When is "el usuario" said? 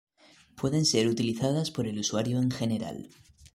1.85-2.39